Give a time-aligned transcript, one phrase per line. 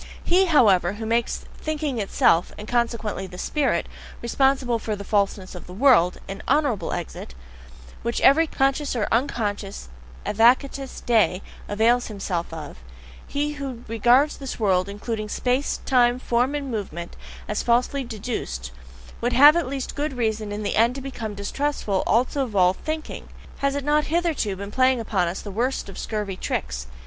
[0.23, 3.85] He, however, who makes thinking itself, and consequently "the spirit,"
[4.19, 7.35] responsible for the falseness of the world an honourable exit,
[8.01, 9.89] which every conscious or unconscious
[10.25, 12.77] advocatus dei avails himself of
[13.27, 17.15] he who regards this world, including space, time, form, and movement,
[17.47, 18.71] as falsely DEDUCED,
[19.21, 22.73] would have at least good reason in the end to become distrustful also of all
[22.73, 23.29] thinking;
[23.59, 26.87] has it not hitherto been playing upon us the worst of scurvy tricks?